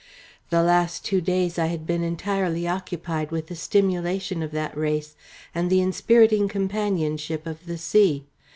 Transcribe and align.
These 0.49 0.61
last 0.63 1.05
two 1.05 1.21
days 1.21 1.59
I 1.59 1.67
had 1.67 1.85
been 1.85 2.03
entirely 2.03 2.67
occupied 2.67 3.29
with 3.29 3.49
the 3.49 3.55
stimulation 3.55 4.41
of 4.41 4.49
that 4.49 4.75
race 4.75 5.15
and 5.53 5.69
the 5.69 5.79
inspiriting 5.79 6.47
companionship 6.47 7.45
of 7.45 7.67
the 7.67 7.77
sea. 7.77 8.25